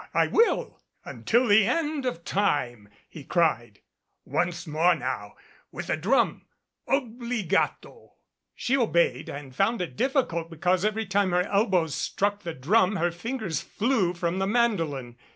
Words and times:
I 0.15 0.25
will. 0.25 0.79
Until 1.05 1.45
the 1.47 1.63
end 1.67 2.07
of 2.07 2.25
time," 2.25 2.89
he 3.07 3.23
cried. 3.23 3.81
"Once 4.25 4.65
more 4.65 4.95
now, 4.95 5.35
with 5.71 5.85
the 5.85 5.95
drum 5.95 6.47
obbligato." 6.87 8.13
She 8.55 8.75
obeyed 8.75 9.29
and 9.29 9.55
found 9.55 9.79
it 9.79 9.95
difficult 9.95 10.49
because 10.49 10.83
every 10.83 11.05
time 11.05 11.29
her 11.33 11.43
elbows 11.43 11.93
struck 11.93 12.41
the 12.41 12.55
drum 12.55 12.95
her 12.95 13.11
fingers 13.11 13.61
flew 13.61 14.15
from 14.15 14.39
the 14.39 14.47
mandolin. 14.47 15.17